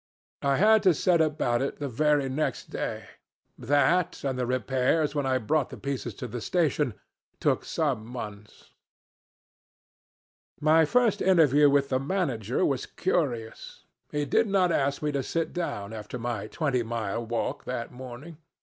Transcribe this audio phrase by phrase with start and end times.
[0.41, 3.05] I had to set about it the very next day.
[3.55, 6.95] That, and the repairs when I brought the pieces to the station,
[7.39, 8.71] took some months.
[10.59, 13.83] "My first interview with the manager was curious.
[14.11, 18.37] He did not ask me to sit down after my twenty mile walk that morning.